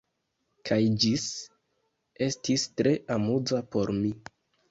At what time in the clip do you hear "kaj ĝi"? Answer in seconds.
0.69-1.11